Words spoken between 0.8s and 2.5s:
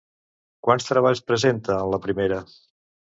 treballs presenta en la primera?